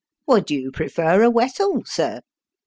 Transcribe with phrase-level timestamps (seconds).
[0.25, 2.21] "Would you prefer a wessel, sir?"